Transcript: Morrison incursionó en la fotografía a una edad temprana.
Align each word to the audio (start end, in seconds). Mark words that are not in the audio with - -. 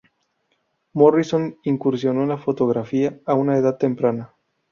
Morrison 0.93 1.59
incursionó 1.63 2.23
en 2.23 2.29
la 2.29 2.39
fotografía 2.39 3.19
a 3.27 3.35
una 3.35 3.55
edad 3.59 3.77
temprana. 3.77 4.33